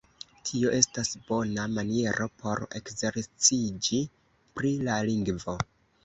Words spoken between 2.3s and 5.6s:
por ekzerciĝi pri la lingvo.